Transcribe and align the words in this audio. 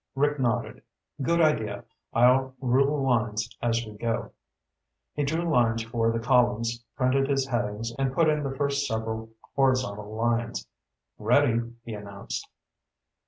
Rick 0.15 0.39
nodded. 0.39 0.81
"Good 1.21 1.41
idea. 1.41 1.83
I'll 2.11 2.55
rule 2.59 3.03
lines 3.03 3.47
as 3.61 3.85
we 3.85 3.99
go." 3.99 4.31
He 5.13 5.23
drew 5.23 5.47
lines 5.47 5.83
for 5.83 6.09
the 6.11 6.17
columns, 6.17 6.83
printed 6.97 7.29
his 7.29 7.45
headings, 7.45 7.93
and 7.99 8.11
put 8.11 8.27
in 8.27 8.41
the 8.41 8.55
first 8.57 8.87
several 8.87 9.29
horizontal 9.55 10.11
lines. 10.15 10.67
"Ready," 11.19 11.73
he 11.83 11.93
announced. 11.93 12.47